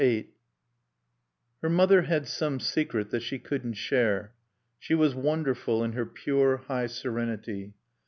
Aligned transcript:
VIII 0.01 0.29
Her 1.61 1.69
mother 1.69 2.01
had 2.01 2.25
some 2.27 2.59
secret 2.59 3.11
that 3.11 3.19
she 3.21 3.37
couldn't 3.37 3.73
share. 3.75 4.33
She 4.79 4.95
was 4.95 5.13
wonderful 5.13 5.83
in 5.83 5.91
her 5.91 6.07
pure, 6.07 6.57
high 6.65 6.87
serenity. 6.87 7.75